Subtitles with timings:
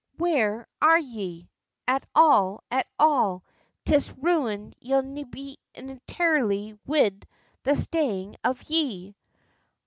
[0.17, 1.51] Where are ye,
[1.87, 3.43] at all, at all?
[3.85, 7.27] 'Tis ruined ye'll be intirely wid
[7.61, 9.15] the stayin' of ye!"